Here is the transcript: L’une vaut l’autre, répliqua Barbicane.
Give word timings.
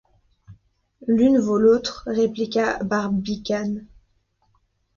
L’une 1.05 1.37
vaut 1.37 1.59
l’autre, 1.59 2.05
répliqua 2.07 2.81
Barbicane. 2.83 3.85